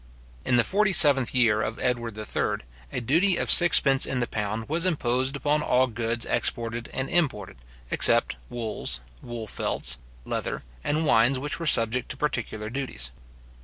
[0.43, 4.67] In the forty seventh year of Edward III., a duty of sixpence in the pound
[4.67, 7.57] was imposed upon all goods exported and imported,
[7.91, 13.11] except wools, wool felts, leather, and wines which were subject to particular duties.